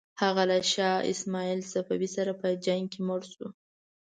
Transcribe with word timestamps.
هغه 0.21 0.43
له 0.49 0.57
شاه 0.73 0.97
اسماعیل 1.13 1.59
صفوي 1.73 2.09
سره 2.15 2.31
په 2.41 2.47
جنګ 2.65 2.83
کې 2.93 2.99
مړ 3.07 3.21
شو. 3.33 3.47